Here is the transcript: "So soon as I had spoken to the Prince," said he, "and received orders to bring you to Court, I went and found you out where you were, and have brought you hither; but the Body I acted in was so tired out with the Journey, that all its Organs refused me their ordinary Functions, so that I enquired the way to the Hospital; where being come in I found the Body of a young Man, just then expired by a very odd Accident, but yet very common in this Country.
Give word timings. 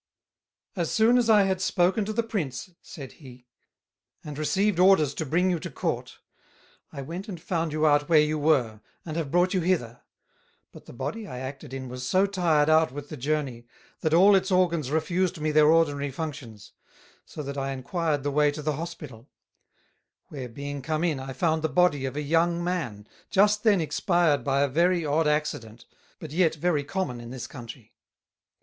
"So 0.73 0.83
soon 0.85 1.19
as 1.19 1.29
I 1.29 1.43
had 1.43 1.61
spoken 1.61 2.05
to 2.05 2.11
the 2.13 2.23
Prince," 2.23 2.71
said 2.81 3.11
he, 3.11 3.45
"and 4.23 4.35
received 4.35 4.79
orders 4.79 5.13
to 5.13 5.27
bring 5.27 5.51
you 5.51 5.59
to 5.59 5.69
Court, 5.69 6.17
I 6.91 7.03
went 7.03 7.27
and 7.29 7.39
found 7.39 7.71
you 7.71 7.85
out 7.85 8.09
where 8.09 8.19
you 8.19 8.39
were, 8.39 8.81
and 9.05 9.15
have 9.15 9.29
brought 9.29 9.53
you 9.53 9.61
hither; 9.61 10.01
but 10.71 10.87
the 10.87 10.91
Body 10.93 11.27
I 11.27 11.37
acted 11.37 11.71
in 11.71 11.87
was 11.87 12.03
so 12.03 12.25
tired 12.25 12.67
out 12.67 12.91
with 12.91 13.09
the 13.09 13.15
Journey, 13.29 13.67
that 13.99 14.11
all 14.11 14.33
its 14.35 14.49
Organs 14.49 14.89
refused 14.89 15.39
me 15.39 15.51
their 15.51 15.67
ordinary 15.69 16.09
Functions, 16.09 16.71
so 17.23 17.43
that 17.43 17.55
I 17.55 17.71
enquired 17.71 18.23
the 18.23 18.31
way 18.31 18.49
to 18.49 18.63
the 18.63 18.77
Hospital; 18.77 19.29
where 20.29 20.49
being 20.49 20.81
come 20.81 21.03
in 21.03 21.19
I 21.19 21.31
found 21.33 21.61
the 21.61 21.69
Body 21.69 22.05
of 22.05 22.15
a 22.15 22.23
young 22.23 22.63
Man, 22.63 23.07
just 23.29 23.61
then 23.61 23.79
expired 23.79 24.43
by 24.43 24.61
a 24.63 24.67
very 24.67 25.05
odd 25.05 25.27
Accident, 25.27 25.85
but 26.17 26.31
yet 26.31 26.55
very 26.55 26.83
common 26.83 27.21
in 27.21 27.29
this 27.29 27.45
Country. 27.45 27.93